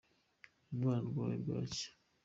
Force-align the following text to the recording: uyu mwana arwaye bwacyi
uyu 0.69 0.79
mwana 0.81 0.99
arwaye 1.09 1.35
bwacyi 1.43 1.85